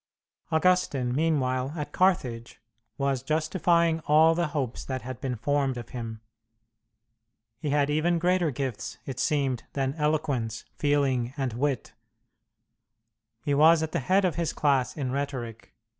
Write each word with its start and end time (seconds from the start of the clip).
Augustine, 0.51 1.13
meanwhile, 1.13 1.73
at 1.77 1.91
Carthage, 1.91 2.59
was 2.97 3.21
justifying 3.21 3.99
all 4.07 4.33
the 4.33 4.47
hopes 4.47 4.83
that 4.83 5.03
had 5.03 5.21
been 5.21 5.35
formed 5.35 5.77
of 5.77 5.89
him. 5.89 6.21
He 7.59 7.69
had 7.69 7.91
even 7.91 8.17
greater 8.17 8.49
gifts, 8.49 8.97
it 9.05 9.19
seemed, 9.19 9.65
than 9.73 9.93
eloquence, 9.99 10.65
feeling, 10.73 11.35
and 11.37 11.53
wit. 11.53 11.93
He 13.43 13.53
was 13.53 13.83
at 13.83 13.91
the 13.91 13.99
head 13.99 14.25
of 14.25 14.37
his 14.37 14.53
class 14.53 14.97
in 14.97 15.11
rhetoric. 15.11 15.71